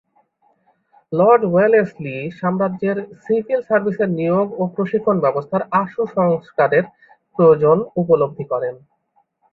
Lord 1.11 1.41
Wellesley 1.47 2.15
সাম্রাজ্যের 2.39 2.97
civil 3.23 3.59
সার্ভিসের 3.69 4.09
নিয়োগ 4.19 4.47
ও 4.57 4.63
প্রশিক্ষণ 4.75 5.15
ব্যবস্থার 5.25 5.63
আশু 5.81 6.01
সংস্কারের 6.17 6.85
প্রয়োজন 7.35 7.77
উপলব্ধি 8.01 8.45
করেন। 8.51 8.75